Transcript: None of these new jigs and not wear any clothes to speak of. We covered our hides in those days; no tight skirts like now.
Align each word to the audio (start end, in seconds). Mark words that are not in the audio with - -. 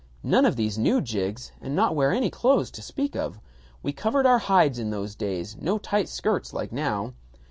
None 0.23 0.45
of 0.47 0.55
these 0.55 0.79
new 0.79 0.99
jigs 0.99 1.51
and 1.61 1.75
not 1.75 1.95
wear 1.95 2.11
any 2.11 2.31
clothes 2.31 2.71
to 2.71 2.81
speak 2.81 3.15
of. 3.15 3.39
We 3.83 3.93
covered 3.93 4.25
our 4.25 4.39
hides 4.39 4.79
in 4.79 4.89
those 4.89 5.13
days; 5.13 5.55
no 5.61 5.77
tight 5.77 6.09
skirts 6.09 6.53
like 6.53 6.71
now. 6.71 7.13